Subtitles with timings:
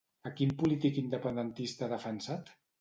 [0.29, 2.55] A quin polític independentista ha defensat?